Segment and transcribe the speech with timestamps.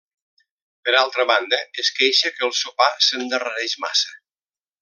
[0.87, 4.19] Per altra banda, es queixa que el sopar s'endarrereix massa.